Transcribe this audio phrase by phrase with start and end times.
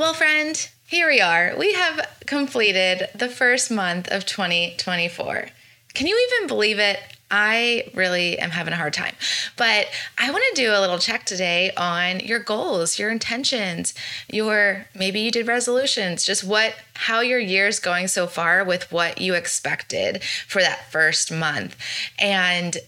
[0.00, 0.56] Well, friend,
[0.86, 1.54] here we are.
[1.58, 5.48] We have completed the first month of 2024.
[5.92, 6.98] Can you even believe it?
[7.30, 9.14] I really am having a hard time.
[9.58, 13.92] But I want to do a little check today on your goals, your intentions,
[14.32, 19.20] your maybe you did resolutions, just what how your year's going so far with what
[19.20, 21.76] you expected for that first month.
[22.18, 22.78] And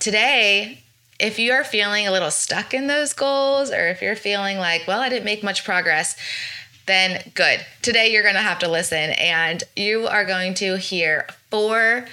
[0.00, 0.82] today,
[1.18, 4.86] if you are feeling a little stuck in those goals or if you're feeling like,
[4.86, 6.16] well, I didn't make much progress,
[6.86, 7.64] then good.
[7.82, 12.06] Today you're going to have to listen and you are going to hear four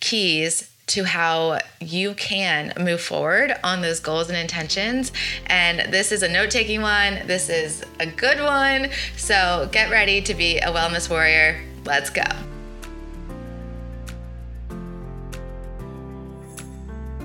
[0.00, 5.12] keys to how you can move forward on those goals and intentions.
[5.46, 8.88] And this is a note taking one, this is a good one.
[9.16, 11.62] So get ready to be a wellness warrior.
[11.84, 12.47] Let's go.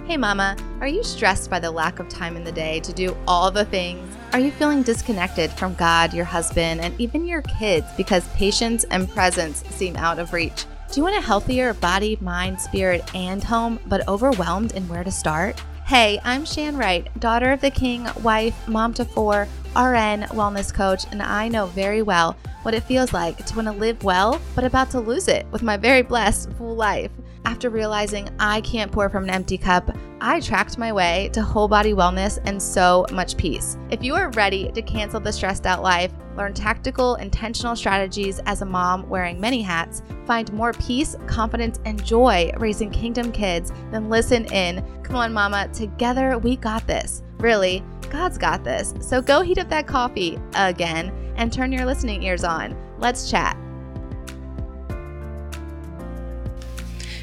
[0.05, 3.15] Hey, Mama, are you stressed by the lack of time in the day to do
[3.25, 4.17] all the things?
[4.33, 9.09] Are you feeling disconnected from God, your husband, and even your kids because patience and
[9.09, 10.65] presence seem out of reach?
[10.91, 15.11] Do you want a healthier body, mind, spirit, and home, but overwhelmed in where to
[15.11, 15.57] start?
[15.85, 21.05] Hey, I'm Shan Wright, daughter of the king, wife, mom to four, RN, wellness coach,
[21.11, 24.65] and I know very well what it feels like to want to live well, but
[24.65, 27.11] about to lose it with my very blessed full life.
[27.45, 31.67] After realizing I can't pour from an empty cup, I tracked my way to whole
[31.67, 33.77] body wellness and so much peace.
[33.89, 38.61] If you are ready to cancel the stressed out life, learn tactical, intentional strategies as
[38.61, 44.09] a mom wearing many hats, find more peace, confidence, and joy raising kingdom kids, then
[44.09, 44.83] listen in.
[45.03, 47.23] Come on, mama, together we got this.
[47.39, 48.93] Really, God's got this.
[49.01, 52.77] So go heat up that coffee again and turn your listening ears on.
[52.99, 53.57] Let's chat.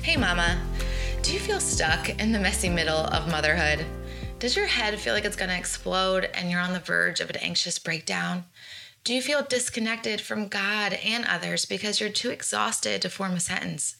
[0.02, 0.58] Hey, Mama.
[1.20, 3.84] Do you feel stuck in the messy middle of motherhood?
[4.38, 7.28] Does your head feel like it's going to explode and you're on the verge of
[7.28, 8.44] an anxious breakdown?
[9.04, 13.40] Do you feel disconnected from God and others because you're too exhausted to form a
[13.40, 13.96] sentence?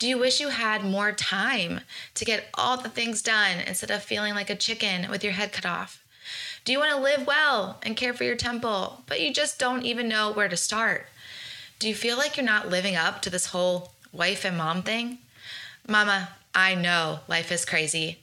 [0.00, 1.82] Do you wish you had more time
[2.14, 5.52] to get all the things done instead of feeling like a chicken with your head
[5.52, 6.02] cut off?
[6.64, 9.86] Do you want to live well and care for your temple, but you just don't
[9.86, 11.06] even know where to start?
[11.78, 15.18] Do you feel like you're not living up to this whole wife and mom thing?
[15.90, 18.18] Mama, I know life is crazy,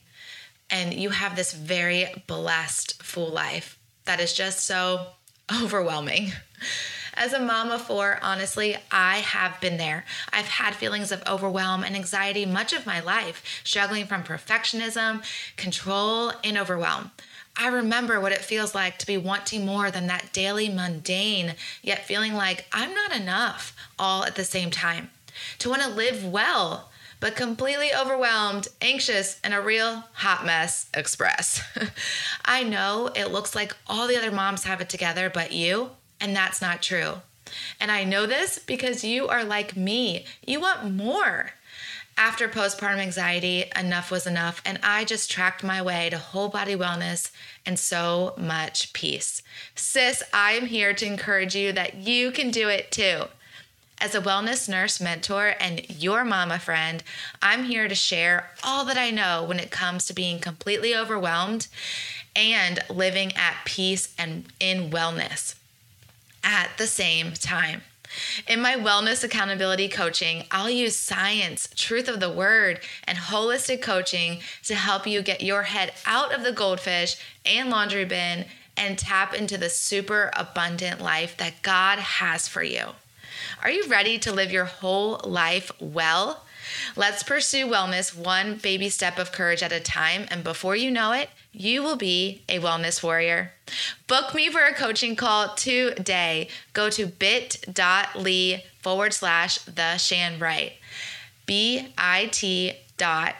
[0.70, 5.08] and you have this very blessed, full life that is just so
[5.62, 6.30] overwhelming.
[7.14, 10.04] As a mom of four, honestly, I have been there.
[10.32, 15.24] I've had feelings of overwhelm and anxiety much of my life, struggling from perfectionism,
[15.56, 17.10] control, and overwhelm.
[17.56, 22.06] I remember what it feels like to be wanting more than that daily mundane, yet
[22.06, 25.10] feeling like I'm not enough all at the same time.
[25.58, 26.90] To want to live well,
[27.20, 31.62] but completely overwhelmed, anxious, and a real hot mess express.
[32.44, 35.90] I know it looks like all the other moms have it together but you,
[36.20, 37.14] and that's not true.
[37.80, 40.24] And I know this because you are like me.
[40.46, 41.52] You want more.
[42.18, 46.74] After postpartum anxiety, enough was enough, and I just tracked my way to whole body
[46.74, 47.30] wellness
[47.66, 49.42] and so much peace.
[49.74, 53.24] Sis, I am here to encourage you that you can do it too.
[53.98, 57.02] As a wellness nurse mentor and your mama friend,
[57.40, 61.66] I'm here to share all that I know when it comes to being completely overwhelmed
[62.34, 65.54] and living at peace and in wellness
[66.44, 67.82] at the same time.
[68.46, 74.40] In my wellness accountability coaching, I'll use science, truth of the word, and holistic coaching
[74.64, 78.44] to help you get your head out of the goldfish and laundry bin
[78.76, 82.90] and tap into the super abundant life that God has for you.
[83.62, 86.44] Are you ready to live your whole life well?
[86.96, 91.12] Let's pursue wellness one baby step of courage at a time, and before you know
[91.12, 93.52] it, you will be a wellness warrior.
[94.06, 96.48] Book me for a coaching call today.
[96.72, 100.72] Go to bit.ly forward slash the Shan Wright.
[101.46, 103.34] B I T dot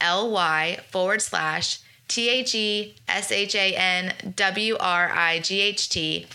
[0.00, 5.60] L Y forward slash T H E S H A N W R I G
[5.60, 6.26] H T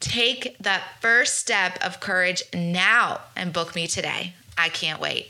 [0.00, 4.34] Take that first step of courage now and book me today.
[4.56, 5.28] I can't wait.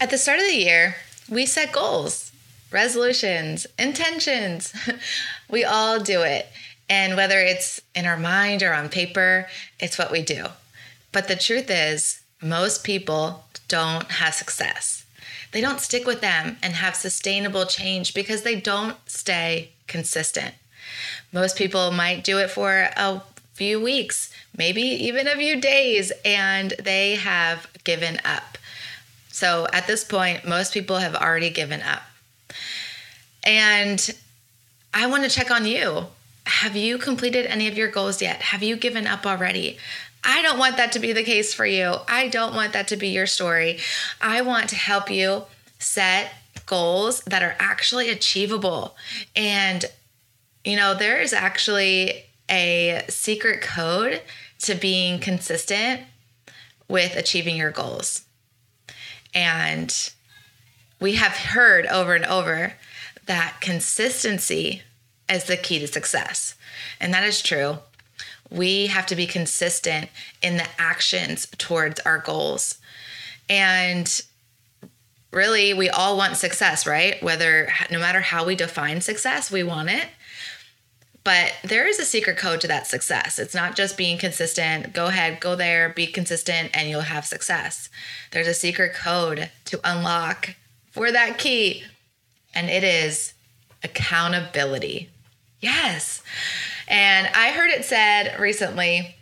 [0.00, 0.96] At the start of the year,
[1.28, 2.32] we set goals,
[2.70, 4.72] resolutions, intentions.
[5.50, 6.48] we all do it.
[6.88, 9.46] And whether it's in our mind or on paper,
[9.78, 10.46] it's what we do.
[11.12, 15.04] But the truth is, most people don't have success.
[15.52, 20.54] They don't stick with them and have sustainable change because they don't stay consistent.
[21.32, 23.22] Most people might do it for a
[23.60, 28.56] few weeks, maybe even a few days, and they have given up.
[29.28, 32.00] So at this point, most people have already given up.
[33.44, 34.00] And
[34.94, 36.06] I want to check on you.
[36.46, 38.40] have you completed any of your goals yet?
[38.40, 39.76] Have you given up already?
[40.24, 41.96] I don't want that to be the case for you.
[42.08, 43.78] I don't want that to be your story.
[44.22, 45.44] I want to help you
[45.78, 46.32] set
[46.64, 48.96] goals that are actually achievable.
[49.36, 49.84] And,
[50.64, 54.20] you know, there is actually a secret code
[54.60, 56.02] to being consistent
[56.88, 58.24] with achieving your goals.
[59.32, 60.10] And
[61.00, 62.74] we have heard over and over
[63.26, 64.82] that consistency
[65.28, 66.56] is the key to success.
[67.00, 67.78] And that is true.
[68.50, 70.10] We have to be consistent
[70.42, 72.78] in the actions towards our goals.
[73.48, 74.20] And
[75.30, 77.22] really, we all want success, right?
[77.22, 80.08] Whether no matter how we define success, we want it.
[81.22, 83.38] But there is a secret code to that success.
[83.38, 84.94] It's not just being consistent.
[84.94, 87.90] Go ahead, go there, be consistent, and you'll have success.
[88.30, 90.54] There's a secret code to unlock
[90.90, 91.84] for that key,
[92.54, 93.34] and it is
[93.84, 95.10] accountability.
[95.60, 96.22] Yes.
[96.88, 99.16] And I heard it said recently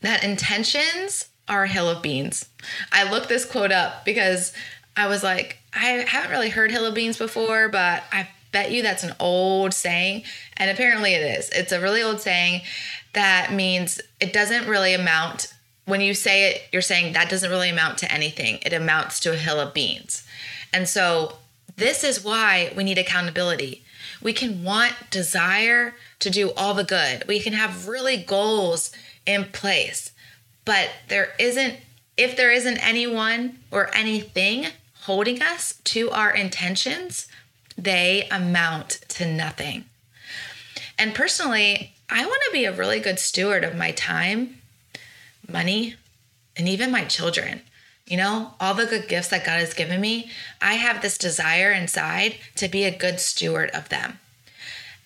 [0.00, 2.48] that intentions are a hill of beans.
[2.92, 4.52] I looked this quote up because
[4.96, 8.82] I was like, I haven't really heard hill of beans before, but I bet you
[8.82, 10.24] that's an old saying.
[10.56, 11.50] And apparently it is.
[11.50, 12.62] It's a really old saying
[13.12, 15.52] that means it doesn't really amount.
[15.84, 18.58] When you say it, you're saying that doesn't really amount to anything.
[18.62, 20.26] It amounts to a hill of beans.
[20.72, 21.36] And so
[21.76, 23.82] this is why we need accountability.
[24.22, 27.24] We can want, desire to do all the good.
[27.26, 28.92] We can have really goals
[29.26, 30.12] in place.
[30.64, 31.78] But there isn't,
[32.16, 34.66] if there isn't anyone or anything
[35.02, 37.26] holding us to our intentions,
[37.82, 39.86] they amount to nothing.
[40.98, 44.58] And personally, I want to be a really good steward of my time,
[45.48, 45.96] money,
[46.56, 47.62] and even my children.
[48.06, 50.30] You know, all the good gifts that God has given me,
[50.60, 54.18] I have this desire inside to be a good steward of them.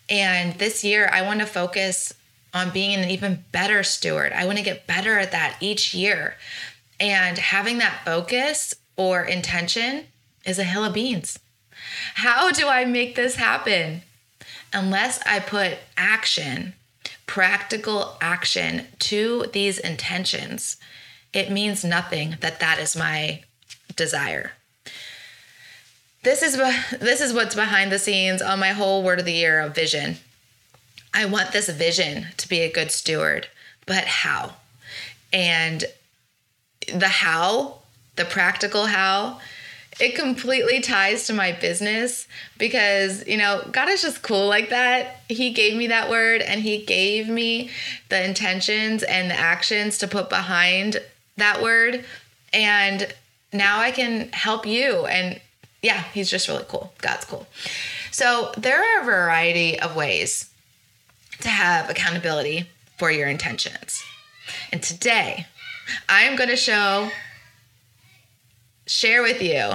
[0.08, 2.14] And this year, I want to focus
[2.54, 4.32] on being an even better steward.
[4.32, 6.36] I want to get better at that each year.
[6.98, 10.06] And having that focus or intention
[10.46, 11.38] is a hill of beans.
[12.14, 14.02] How do I make this happen?
[14.72, 16.74] Unless I put action,
[17.26, 20.76] practical action to these intentions,
[21.32, 23.42] it means nothing that that is my
[23.96, 24.52] desire.
[26.22, 26.56] This is
[27.00, 30.16] this is what's behind the scenes on my whole word of the year of vision.
[31.12, 33.48] I want this vision to be a good steward,
[33.86, 34.54] but how?
[35.32, 35.84] And
[36.92, 37.78] the how,
[38.16, 39.40] the practical how,
[40.00, 42.26] it completely ties to my business
[42.58, 45.20] because, you know, God is just cool like that.
[45.28, 47.70] He gave me that word and He gave me
[48.08, 51.00] the intentions and the actions to put behind
[51.36, 52.04] that word.
[52.52, 53.12] And
[53.52, 55.06] now I can help you.
[55.06, 55.40] And
[55.82, 56.92] yeah, He's just really cool.
[56.98, 57.46] God's cool.
[58.10, 60.50] So there are a variety of ways
[61.40, 62.68] to have accountability
[62.98, 64.02] for your intentions.
[64.72, 65.46] And today,
[66.08, 67.10] I am going to show
[68.86, 69.72] share with you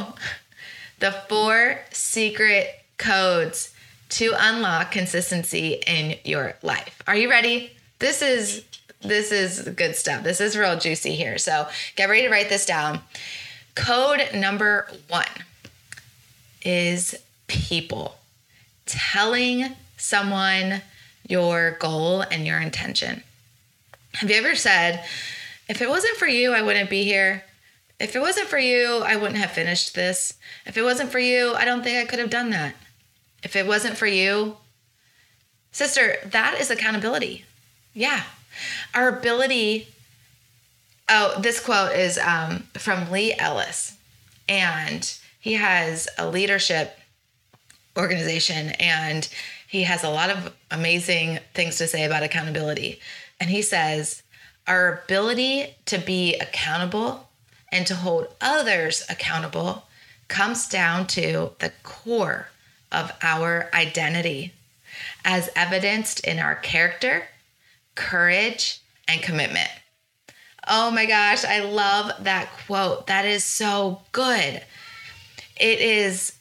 [0.99, 2.67] the four secret
[2.97, 3.73] codes
[4.09, 7.01] to unlock consistency in your life.
[7.07, 7.71] Are you ready?
[7.99, 8.63] This is
[9.01, 10.23] this is good stuff.
[10.23, 11.37] This is real juicy here.
[11.37, 12.99] So, get ready to write this down.
[13.75, 15.23] Code number 1
[16.63, 17.15] is
[17.47, 18.17] people.
[18.85, 20.81] Telling someone
[21.27, 23.23] your goal and your intention.
[24.15, 25.05] Have you ever said,
[25.69, 27.43] if it wasn't for you, I wouldn't be here?
[27.99, 30.35] If it wasn't for you, I wouldn't have finished this.
[30.65, 32.75] If it wasn't for you, I don't think I could have done that.
[33.43, 34.57] If it wasn't for you,
[35.71, 37.45] sister, that is accountability.
[37.93, 38.23] Yeah.
[38.93, 39.87] Our ability.
[41.09, 43.97] Oh, this quote is um, from Lee Ellis,
[44.47, 46.97] and he has a leadership
[47.97, 49.27] organization, and
[49.67, 52.99] he has a lot of amazing things to say about accountability.
[53.39, 54.21] And he says,
[54.67, 57.28] Our ability to be accountable
[57.71, 59.83] and to hold others accountable
[60.27, 62.47] comes down to the core
[62.91, 64.53] of our identity,
[65.23, 67.27] as evidenced in our character,
[67.95, 69.69] courage, and commitment.
[70.67, 73.07] Oh my gosh, I love that quote.
[73.07, 74.61] That is so good.
[75.59, 76.35] It is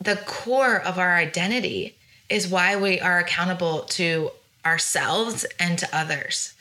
[0.00, 1.96] the core of our identity,
[2.28, 4.30] is why we are accountable to
[4.64, 6.54] ourselves and to others.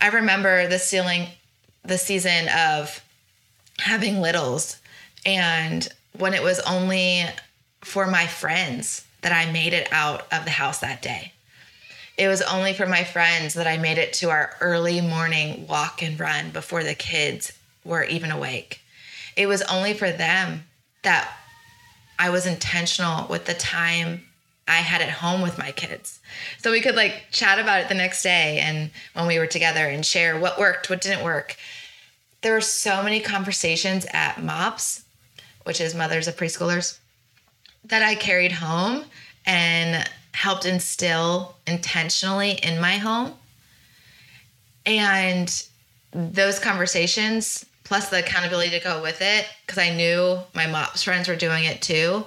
[0.00, 1.28] I remember the ceiling
[1.84, 3.02] the season of
[3.78, 4.80] having littles
[5.24, 7.24] and when it was only
[7.80, 11.32] for my friends that I made it out of the house that day.
[12.18, 16.02] It was only for my friends that I made it to our early morning walk
[16.02, 17.52] and run before the kids
[17.84, 18.80] were even awake.
[19.36, 20.64] It was only for them
[21.02, 21.32] that
[22.18, 24.26] I was intentional with the time
[24.68, 26.20] I had at home with my kids.
[26.58, 29.86] So we could like chat about it the next day and when we were together
[29.86, 31.56] and share what worked, what didn't work.
[32.42, 35.04] There were so many conversations at MOPS,
[35.64, 36.98] which is Mothers of Preschoolers,
[37.84, 39.04] that I carried home
[39.46, 43.34] and helped instill intentionally in my home.
[44.86, 45.64] And
[46.12, 51.28] those conversations, plus the accountability to go with it, because I knew my MOPS friends
[51.28, 52.26] were doing it too,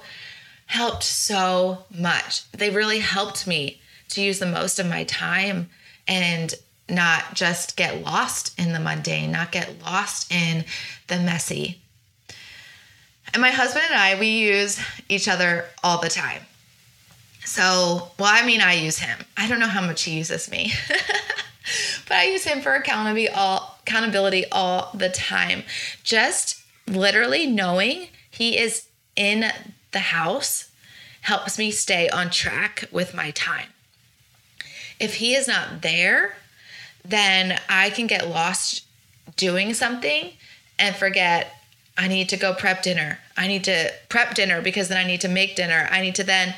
[0.66, 2.50] helped so much.
[2.52, 3.80] They really helped me
[4.10, 5.70] to use the most of my time
[6.06, 6.54] and
[6.88, 10.64] not just get lost in the mundane, not get lost in
[11.08, 11.80] the messy.
[13.32, 16.42] And my husband and I, we use each other all the time.
[17.44, 19.18] So, well, I mean, I use him.
[19.36, 20.72] I don't know how much he uses me,
[22.08, 25.62] but I use him for accountability all accountability all the time.
[26.02, 29.44] Just literally knowing he is in
[29.96, 30.68] the house
[31.22, 33.70] helps me stay on track with my time.
[35.00, 36.36] If he is not there,
[37.02, 38.84] then I can get lost
[39.36, 40.32] doing something
[40.78, 41.62] and forget
[41.96, 43.20] I need to go prep dinner.
[43.38, 45.88] I need to prep dinner because then I need to make dinner.
[45.90, 46.54] I need to then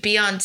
[0.00, 0.38] be on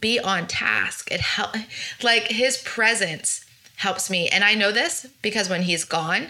[0.00, 1.12] be on task.
[1.12, 1.54] It help
[2.02, 3.44] like his presence
[3.76, 4.28] helps me.
[4.28, 6.26] And I know this because when he's gone,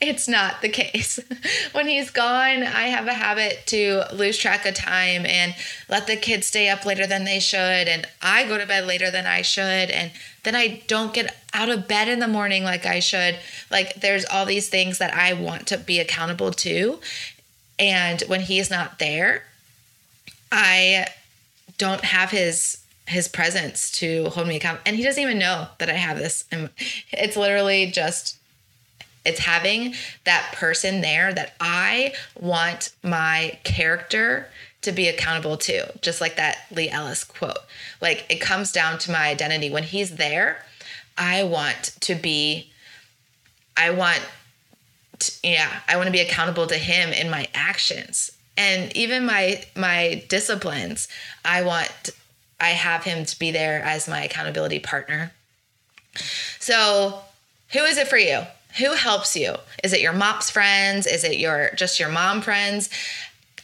[0.00, 1.18] it's not the case.
[1.72, 5.54] when he's gone, I have a habit to lose track of time and
[5.88, 7.58] let the kids stay up later than they should.
[7.58, 9.90] And I go to bed later than I should.
[9.90, 10.12] And
[10.44, 13.38] then I don't get out of bed in the morning like I should.
[13.70, 17.00] Like, there's all these things that I want to be accountable to.
[17.78, 19.44] And when he's not there,
[20.52, 21.06] I
[21.76, 25.88] don't have his his presence to hold me accountable and he doesn't even know that
[25.88, 26.44] i have this
[27.10, 28.37] it's literally just
[29.28, 29.94] it's having
[30.24, 34.48] that person there that I want my character
[34.82, 37.58] to be accountable to, just like that Lee Ellis quote.
[38.00, 39.70] Like it comes down to my identity.
[39.70, 40.64] When he's there,
[41.16, 42.72] I want to be,
[43.76, 44.20] I want,
[45.18, 49.64] to, yeah, I want to be accountable to him in my actions and even my
[49.76, 51.08] my disciplines.
[51.44, 52.10] I want,
[52.60, 55.32] I have him to be there as my accountability partner.
[56.58, 57.20] So,
[57.72, 58.42] who is it for you?
[58.76, 59.54] Who helps you?
[59.82, 61.06] Is it your MOPS friends?
[61.06, 62.90] Is it your just your mom friends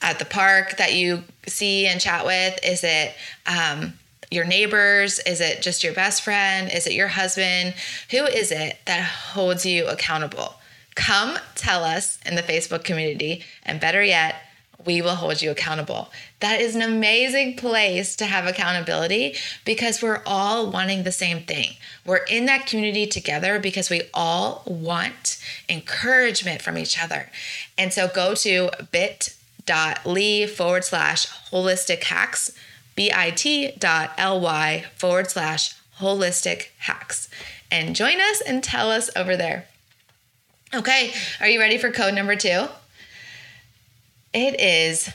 [0.02, 2.58] at the park that you see and chat with?
[2.64, 3.14] Is it
[3.46, 3.94] um,
[4.30, 5.18] your neighbors?
[5.20, 6.70] Is it just your best friend?
[6.72, 7.74] Is it your husband?
[8.10, 10.54] Who is it that holds you accountable?
[10.94, 14.36] Come tell us in the Facebook community, and better yet,
[14.84, 16.10] we will hold you accountable.
[16.40, 21.76] That is an amazing place to have accountability because we're all wanting the same thing.
[22.04, 25.38] We're in that community together because we all want
[25.68, 27.30] encouragement from each other.
[27.78, 32.50] And so go to bit.ly forward slash holistic hacks,
[32.94, 37.28] bit.ly forward slash holistic hacks,
[37.70, 39.66] and join us and tell us over there.
[40.74, 42.66] Okay, are you ready for code number two?
[44.34, 45.10] It is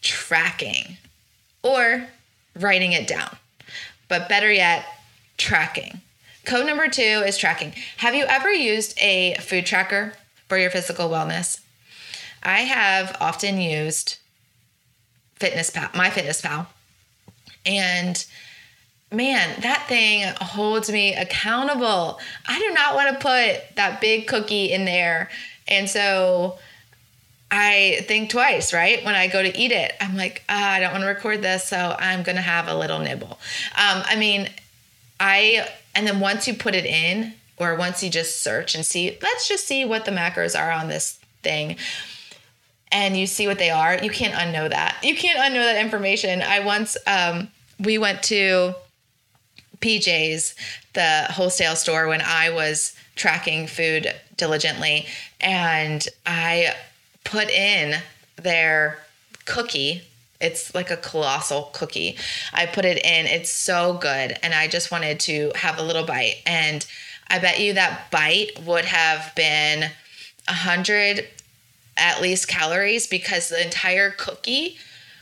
[0.00, 0.96] tracking
[1.62, 2.08] or
[2.58, 3.36] writing it down.
[4.08, 4.86] But better yet,
[5.36, 6.00] tracking.
[6.44, 7.74] Code number two is tracking.
[7.98, 10.14] Have you ever used a food tracker
[10.48, 11.60] for your physical wellness?
[12.42, 14.18] I have often used
[15.36, 16.66] Fitness Pal, my Fitness Pal.
[17.66, 18.24] And
[19.10, 22.18] man, that thing holds me accountable.
[22.46, 25.30] I do not want to put that big cookie in there.
[25.68, 26.58] And so
[27.56, 29.04] I think twice, right?
[29.04, 31.64] When I go to eat it, I'm like, oh, I don't want to record this,
[31.64, 33.38] so I'm going to have a little nibble.
[33.76, 34.50] Um, I mean,
[35.20, 39.16] I, and then once you put it in, or once you just search and see,
[39.22, 41.76] let's just see what the macros are on this thing,
[42.90, 44.96] and you see what they are, you can't unknow that.
[45.04, 46.42] You can't unknow that information.
[46.42, 48.74] I once, um, we went to
[49.78, 50.56] BJ's,
[50.94, 55.06] the wholesale store, when I was tracking food diligently,
[55.40, 56.74] and I
[57.24, 58.00] put in
[58.36, 58.98] their
[59.44, 60.02] cookie.
[60.40, 62.16] It's like a colossal cookie.
[62.52, 63.26] I put it in.
[63.26, 64.38] It's so good.
[64.42, 66.42] And I just wanted to have a little bite.
[66.46, 66.86] And
[67.28, 69.90] I bet you that bite would have been
[70.46, 71.26] a hundred
[71.96, 74.78] at least calories because the entire cookie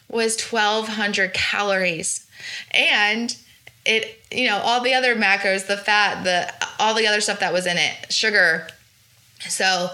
[0.09, 2.27] was 1200 calories.
[2.73, 3.37] And
[3.85, 7.53] it, you know, all the other macros, the fat, the all the other stuff that
[7.53, 8.69] was in it, sugar.
[9.49, 9.91] So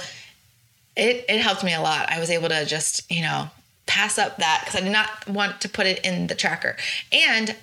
[0.99, 2.11] it, it helped me a lot.
[2.11, 3.49] I was able to just, you know,
[3.87, 6.77] pass up that because I did not want to put it in the tracker.
[7.13, 7.57] And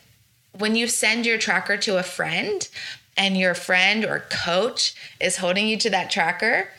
[0.58, 2.68] when you send your tracker to a friend
[3.18, 6.70] and your friend or coach is holding you to that tracker,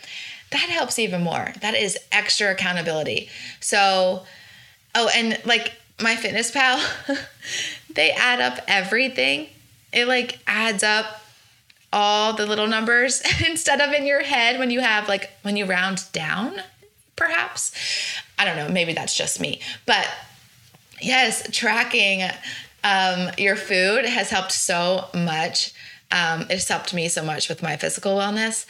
[0.51, 1.53] that helps even more.
[1.61, 3.29] That is extra accountability.
[3.59, 4.25] So,
[4.95, 6.83] oh, and like my fitness pal
[7.93, 9.47] they add up everything
[9.91, 11.23] it like adds up
[11.97, 15.65] all the little numbers instead of in your head when you have like when you
[15.65, 16.61] round down
[17.15, 17.71] perhaps?
[18.37, 19.61] I don't know maybe that's just me.
[19.87, 20.07] But
[21.01, 22.21] yes tracking
[22.83, 25.73] um, your food has helped so much.
[26.11, 28.65] Um, it's helped me so much with my physical wellness.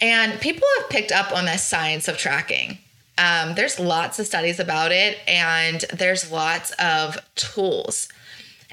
[0.00, 2.78] And people have picked up on this science of tracking.
[3.18, 8.08] Um, there's lots of studies about it and there's lots of tools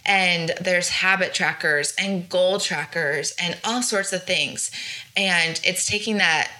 [0.05, 4.71] and there's habit trackers and goal trackers and all sorts of things.
[5.17, 6.51] And it's taking that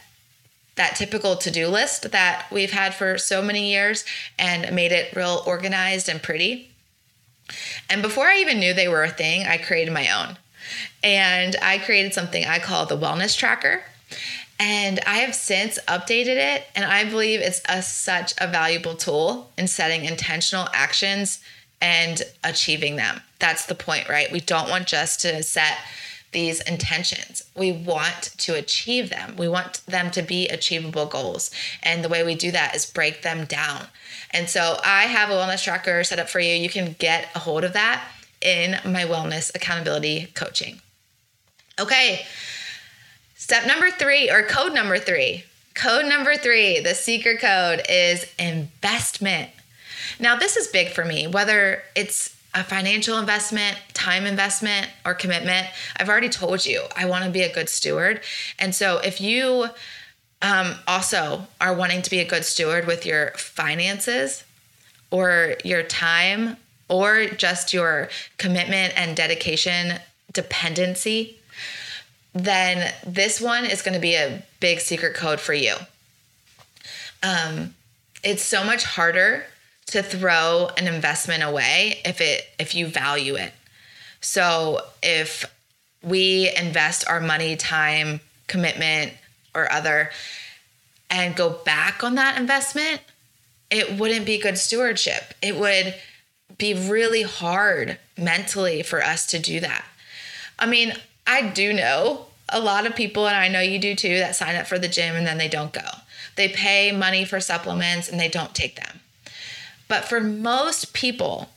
[0.75, 4.03] that typical to-do list that we've had for so many years
[4.37, 6.69] and made it real organized and pretty.
[7.89, 10.37] And before i even knew they were a thing i created my own.
[11.03, 13.83] And i created something i call the wellness tracker.
[14.57, 19.51] And I have since updated it, and I believe it's a, such a valuable tool
[19.57, 21.41] in setting intentional actions
[21.81, 23.21] and achieving them.
[23.39, 24.31] That's the point, right?
[24.31, 25.77] We don't want just to set
[26.31, 27.45] these intentions.
[27.55, 29.35] We want to achieve them.
[29.37, 31.49] We want them to be achievable goals.
[31.81, 33.87] And the way we do that is break them down.
[34.31, 36.53] And so I have a wellness tracker set up for you.
[36.53, 38.05] You can get a hold of that
[38.41, 40.81] in my wellness accountability coaching.
[41.79, 42.25] Okay.
[43.35, 45.45] Step number three, or code number three.
[45.73, 49.51] Code number three, the secret code is investment.
[50.19, 55.67] Now, this is big for me, whether it's a financial investment, time investment, or commitment.
[55.97, 58.21] I've already told you I want to be a good steward.
[58.57, 59.67] And so if you
[60.41, 64.45] um, also are wanting to be a good steward with your finances
[65.11, 66.55] or your time
[66.87, 69.99] or just your commitment and dedication
[70.31, 71.37] dependency,
[72.33, 75.75] then this one is going to be a big secret code for you.
[77.21, 77.73] Um,
[78.23, 79.45] it's so much harder
[79.87, 83.53] to throw an investment away if it if you value it.
[84.21, 85.45] So if
[86.03, 89.13] we invest our money, time, commitment
[89.53, 90.11] or other
[91.09, 93.01] and go back on that investment,
[93.69, 95.33] it wouldn't be good stewardship.
[95.41, 95.95] It would
[96.57, 99.85] be really hard mentally for us to do that.
[100.57, 100.93] I mean,
[101.27, 104.55] I do know a lot of people, and I know you do too, that sign
[104.55, 105.81] up for the gym and then they don't go.
[106.35, 109.01] They pay money for supplements and they don't take them.
[109.87, 111.49] But for most people,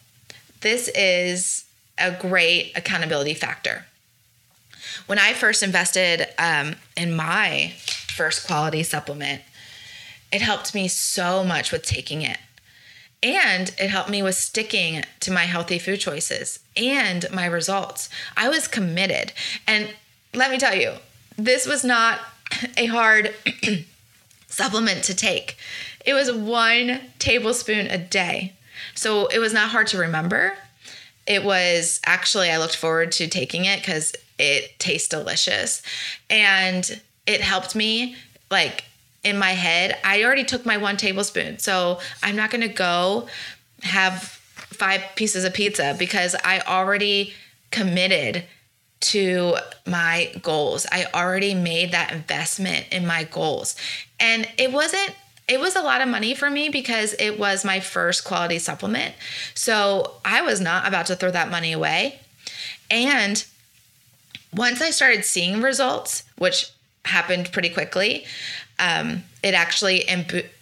[0.61, 1.65] this is
[1.99, 3.87] a great accountability factor.
[5.07, 9.43] When I first invested um, in my first quality supplement,
[10.31, 12.39] it helped me so much with taking it.
[13.23, 18.09] And it helped me with sticking to my healthy food choices and my results.
[18.37, 19.33] I was committed.
[19.67, 19.95] And
[20.35, 20.95] let me tell you,
[21.37, 22.21] this was not
[22.77, 23.35] a hard
[24.49, 25.57] supplement to take.
[26.05, 28.55] It was one tablespoon a day.
[28.95, 30.55] So it was not hard to remember.
[31.27, 35.83] It was actually, I looked forward to taking it because it tastes delicious.
[36.31, 38.17] And it helped me,
[38.51, 38.85] like,
[39.25, 39.97] in my head.
[40.05, 41.59] I already took my one tablespoon.
[41.59, 43.29] So I'm not going to go
[43.83, 47.35] have five pieces of pizza because I already
[47.71, 48.45] committed
[49.01, 49.57] to
[49.87, 50.87] my goals.
[50.91, 53.77] I already made that investment in my goals.
[54.19, 55.15] And it wasn't
[55.49, 59.15] it was a lot of money for me because it was my first quality supplement.
[59.55, 62.21] So I was not about to throw that money away.
[62.91, 63.43] And
[64.55, 66.71] once I started seeing results, which
[67.07, 68.27] happened pretty quickly,
[68.79, 70.05] um, it actually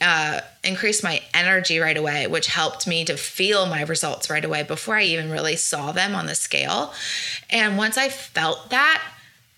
[0.01, 4.63] uh, increased my energy right away, which helped me to feel my results right away
[4.63, 6.93] before I even really saw them on the scale.
[7.51, 9.03] And once I felt that,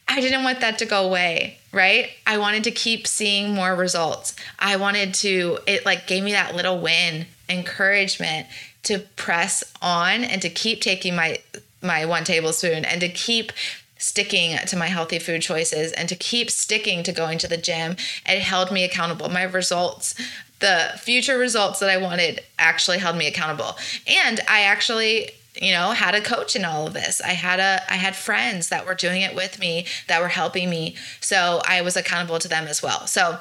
[0.09, 2.11] I didn't want that to go away, right?
[2.27, 4.35] I wanted to keep seeing more results.
[4.59, 8.47] I wanted to, it like gave me that little win, encouragement
[8.85, 11.39] to press on and to keep taking my
[11.81, 13.53] my one tablespoon and to keep
[13.99, 17.97] sticking to my healthy food choices and to keep sticking to going to the gym.
[18.27, 19.29] It held me accountable.
[19.29, 20.15] My results,
[20.61, 23.77] the future results that I wanted, actually held me accountable.
[24.07, 27.81] And I actually you know had a coach in all of this i had a
[27.93, 31.81] i had friends that were doing it with me that were helping me so i
[31.81, 33.39] was accountable to them as well so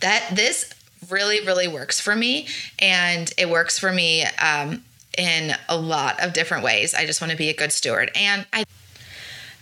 [0.00, 0.74] that this
[1.08, 2.46] really really works for me
[2.78, 4.82] and it works for me um,
[5.16, 8.46] in a lot of different ways i just want to be a good steward and
[8.52, 8.64] i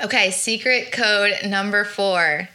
[0.05, 2.51] Okay, secret code number four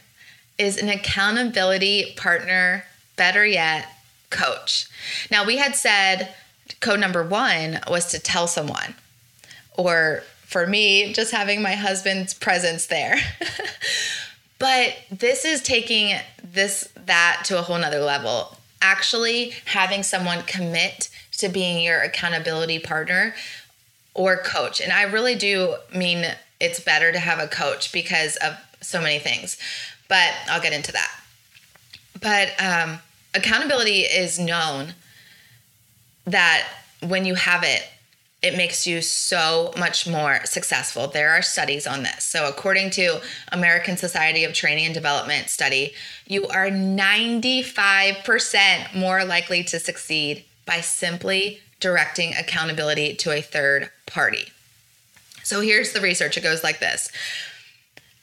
[0.56, 2.84] is an accountability partner,
[3.16, 3.88] better yet,
[4.30, 4.86] coach.
[5.32, 6.32] Now, we had said
[6.78, 8.94] code number one was to tell someone,
[9.76, 13.16] or for me, just having my husband's presence there.
[14.60, 18.56] but this is taking this that to a whole nother level.
[18.80, 21.08] Actually, having someone commit
[21.38, 23.34] to being your accountability partner
[24.14, 24.80] or coach.
[24.80, 26.24] And I really do mean
[26.60, 29.58] it's better to have a coach because of so many things.
[30.08, 31.10] But I'll get into that.
[32.20, 32.98] But um,
[33.34, 34.94] accountability is known
[36.26, 36.68] that
[37.00, 37.88] when you have it,
[38.42, 41.08] it makes you so much more successful.
[41.08, 42.24] There are studies on this.
[42.24, 43.20] So, according to
[43.52, 45.92] American Society of Training and Development study,
[46.26, 54.50] you are 95% more likely to succeed by simply directing accountability to a third party.
[55.50, 56.36] So, here's the research.
[56.36, 57.10] It goes like this.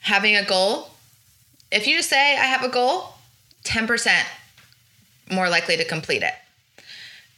[0.00, 0.92] Having a goal,
[1.70, 3.16] if you just say I have a goal,
[3.64, 4.24] 10%
[5.30, 6.32] more likely to complete it.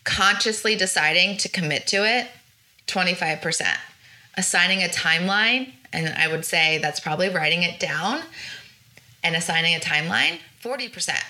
[0.05, 2.29] Consciously deciding to commit to it,
[2.87, 3.67] 25%.
[4.37, 8.23] Assigning a timeline, and I would say that's probably writing it down
[9.25, 11.21] and assigning a timeline, 40%.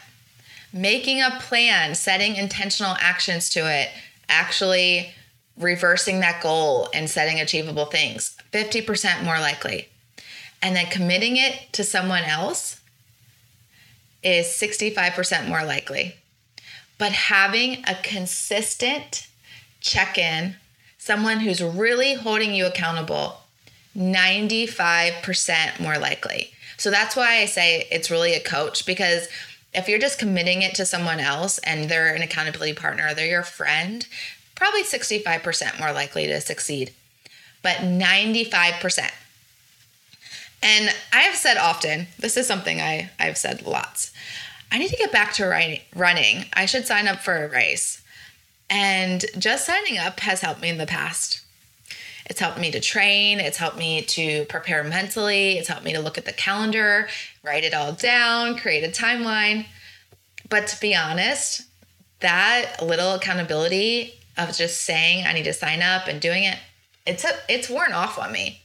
[0.70, 3.88] Making a plan, setting intentional actions to it,
[4.28, 5.14] actually
[5.56, 9.88] reversing that goal and setting achievable things, 50% more likely.
[10.62, 12.80] And then committing it to someone else
[14.22, 16.16] is 65% more likely.
[16.98, 19.26] But having a consistent
[19.80, 20.56] check in
[20.98, 23.38] someone who's really holding you accountable,
[23.96, 26.52] 95% more likely.
[26.76, 29.28] So that's why I say it's really a coach because
[29.72, 33.42] if you're just committing it to someone else and they're an accountability partner, they're your
[33.42, 34.06] friend,
[34.54, 36.92] probably 65% more likely to succeed.
[37.62, 39.10] But 95%.
[40.62, 44.12] And I have said often, this is something I, I've said lots.
[44.70, 46.44] I need to get back to running.
[46.52, 48.02] I should sign up for a race.
[48.68, 51.40] And just signing up has helped me in the past.
[52.26, 56.00] It's helped me to train, it's helped me to prepare mentally, it's helped me to
[56.00, 57.08] look at the calendar,
[57.42, 59.66] write it all down, create a timeline.
[60.48, 61.62] But to be honest,
[62.20, 66.58] that little accountability of just saying I need to sign up and doing it,
[67.06, 68.62] it's a, it's worn off on me.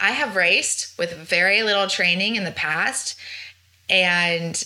[0.00, 3.18] I have raced with very little training in the past
[3.90, 4.64] and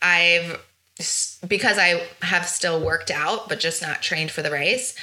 [0.00, 0.60] I've
[1.46, 4.94] because I have still worked out, but just not trained for the race.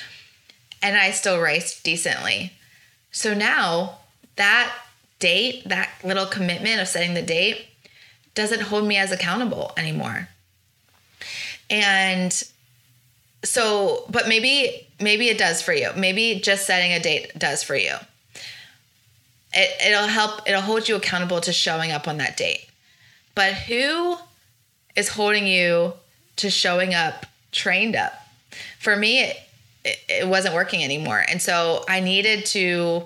[0.81, 2.53] And I still raced decently.
[3.11, 3.99] So now
[4.35, 4.73] that
[5.19, 7.65] date, that little commitment of setting the date,
[8.35, 10.29] doesn't hold me as accountable anymore.
[11.69, 12.31] And
[13.43, 15.91] so, but maybe, maybe it does for you.
[15.95, 17.95] Maybe just setting a date does for you.
[19.53, 22.67] It, it'll help, it'll hold you accountable to showing up on that date.
[23.35, 24.17] But who
[24.95, 25.93] is holding you
[26.37, 28.13] to showing up trained up.
[28.79, 29.37] For me, it,
[30.07, 31.23] it wasn't working anymore.
[31.27, 33.05] And so I needed to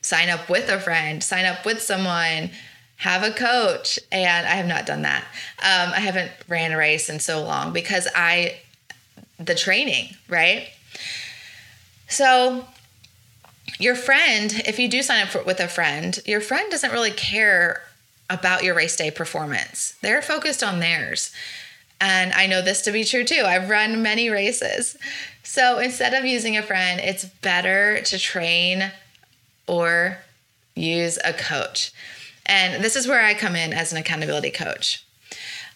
[0.00, 2.50] sign up with a friend, sign up with someone,
[2.96, 3.98] have a coach.
[4.10, 5.24] And I have not done that.
[5.58, 8.56] Um, I haven't ran a race in so long because I,
[9.38, 10.68] the training, right?
[12.08, 12.66] So
[13.78, 17.10] your friend, if you do sign up for, with a friend, your friend doesn't really
[17.10, 17.82] care
[18.30, 19.96] about your race day performance.
[20.00, 21.32] They're focused on theirs.
[22.00, 23.44] And I know this to be true too.
[23.46, 24.96] I've run many races.
[25.42, 28.90] So instead of using a friend, it's better to train
[29.66, 30.18] or
[30.74, 31.92] use a coach.
[32.46, 35.04] And this is where I come in as an accountability coach.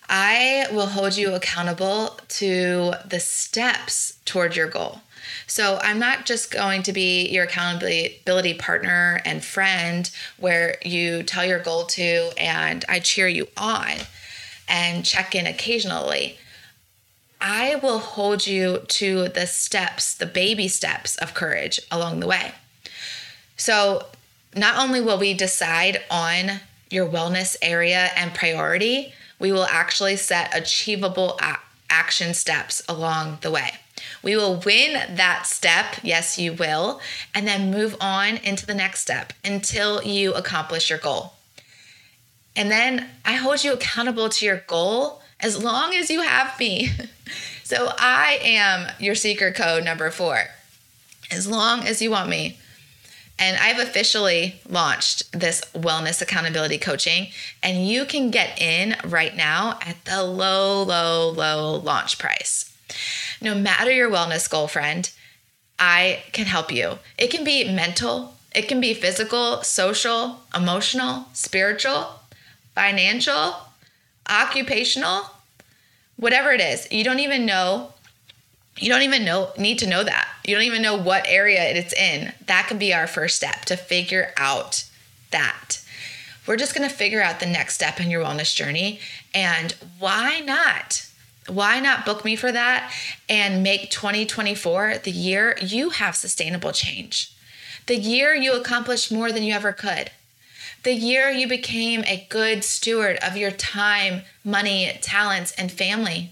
[0.08, 5.00] I will hold you accountable to the steps toward your goal.
[5.46, 11.44] So I'm not just going to be your accountability partner and friend where you tell
[11.44, 13.94] your goal to and I cheer you on
[14.68, 16.38] and check in occasionally.
[17.40, 22.52] I will hold you to the steps, the baby steps of courage along the way.
[23.56, 24.06] So,
[24.54, 30.56] not only will we decide on your wellness area and priority, we will actually set
[30.56, 31.58] achievable a-
[31.90, 33.70] action steps along the way.
[34.22, 37.00] We will win that step, yes, you will,
[37.34, 41.34] and then move on into the next step until you accomplish your goal.
[42.54, 46.90] And then I hold you accountable to your goal as long as you have me.
[47.64, 50.44] so I am your secret code number four,
[51.30, 52.58] as long as you want me.
[53.38, 57.28] And I've officially launched this wellness accountability coaching,
[57.62, 62.72] and you can get in right now at the low, low, low launch price.
[63.42, 65.10] No matter your wellness goal, friend,
[65.78, 66.98] I can help you.
[67.18, 72.20] It can be mental, it can be physical, social, emotional, spiritual,
[72.74, 73.56] financial,
[74.28, 75.30] occupational,
[76.16, 76.90] whatever it is.
[76.90, 77.92] You don't even know
[78.78, 80.28] you don't even know need to know that.
[80.44, 82.32] You don't even know what area it's in.
[82.46, 84.84] That can be our first step to figure out
[85.30, 85.78] that.
[86.46, 89.00] We're just going to figure out the next step in your wellness journey
[89.34, 91.06] and why not
[91.48, 92.92] Why not book me for that
[93.28, 97.32] and make 2024 the year you have sustainable change?
[97.86, 100.10] The year you accomplished more than you ever could.
[100.82, 106.30] The year you became a good steward of your time, money, talents, and family.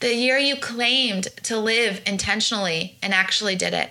[0.00, 3.90] The year you claimed to live intentionally and actually did it.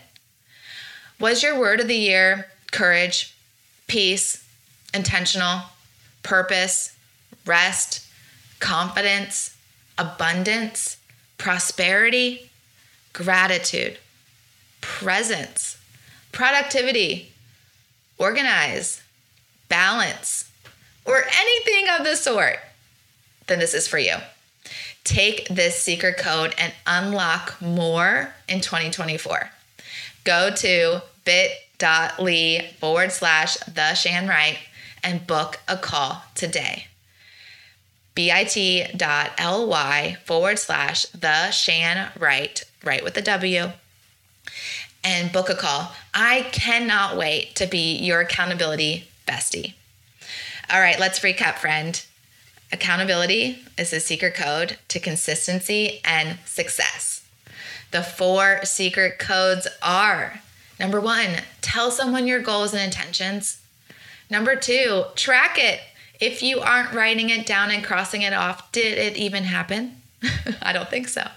[1.19, 3.35] Was your word of the year courage,
[3.87, 4.43] peace,
[4.93, 5.61] intentional,
[6.23, 6.95] purpose,
[7.45, 8.07] rest,
[8.59, 9.55] confidence,
[9.97, 10.97] abundance,
[11.37, 12.49] prosperity,
[13.13, 13.97] gratitude,
[14.81, 15.77] presence,
[16.31, 17.31] productivity,
[18.17, 19.01] organize,
[19.67, 20.49] balance,
[21.05, 22.59] or anything of the sort,
[23.47, 24.15] then this is for you.
[25.03, 29.49] Take this secret code and unlock more in 2024.
[30.23, 34.29] Go to bit.ly forward slash the Shan
[35.03, 36.87] and book a call today.
[38.15, 43.71] bit.ly forward slash the Shan Wright, right with the W,
[45.03, 45.93] and book a call.
[46.13, 49.73] I cannot wait to be your accountability bestie.
[50.71, 52.03] All right, let's recap, friend.
[52.71, 57.25] Accountability is the secret code to consistency and success.
[57.91, 60.41] The four secret codes are
[60.79, 63.61] number one, tell someone your goals and intentions.
[64.29, 65.81] Number two, track it.
[66.19, 70.01] If you aren't writing it down and crossing it off, did it even happen?
[70.61, 71.27] I don't think so.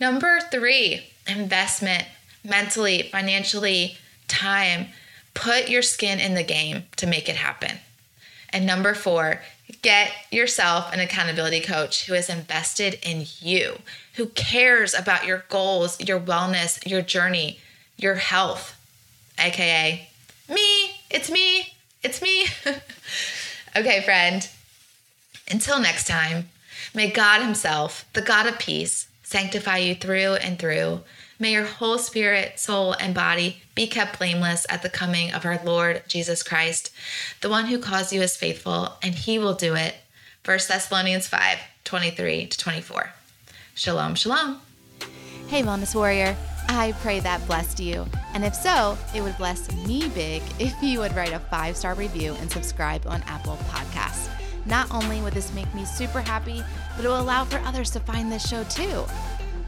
[0.00, 2.04] Number three, investment
[2.44, 4.86] mentally, financially, time.
[5.34, 7.78] Put your skin in the game to make it happen.
[8.50, 9.40] And number four,
[9.82, 13.78] get yourself an accountability coach who is invested in you,
[14.14, 17.60] who cares about your goals, your wellness, your journey,
[17.96, 18.74] your health,
[19.38, 20.08] aka
[20.48, 21.00] me.
[21.10, 21.74] It's me.
[22.02, 22.46] It's me.
[23.76, 24.48] okay, friend.
[25.50, 26.48] Until next time,
[26.94, 31.00] may God Himself, the God of peace, sanctify you through and through.
[31.40, 35.60] May your whole spirit, soul, and body be kept blameless at the coming of our
[35.64, 36.90] Lord Jesus Christ.
[37.42, 39.94] The one who calls you is faithful, and he will do it.
[40.44, 43.12] 1 Thessalonians 5 23 to 24.
[43.74, 44.60] Shalom, shalom.
[45.46, 46.36] Hey, Wellness Warrior.
[46.68, 48.04] I pray that blessed you.
[48.34, 51.94] And if so, it would bless me big if you would write a five star
[51.94, 54.28] review and subscribe on Apple Podcasts.
[54.66, 56.64] Not only would this make me super happy,
[56.96, 59.04] but it will allow for others to find this show too.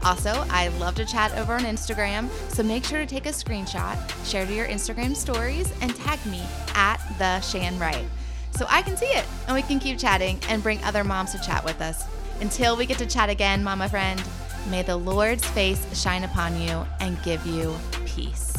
[0.03, 3.97] Also, I love to chat over on Instagram, so make sure to take a screenshot,
[4.25, 8.05] share to your Instagram stories, and tag me at the Shan Wright
[8.51, 11.39] so I can see it and we can keep chatting and bring other moms to
[11.39, 12.05] chat with us.
[12.41, 14.21] Until we get to chat again, mama friend,
[14.69, 18.50] may the Lord's face shine upon you and give you peace.